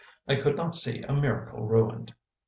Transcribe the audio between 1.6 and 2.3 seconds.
ruined."